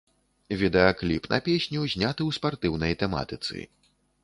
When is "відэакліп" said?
0.61-1.27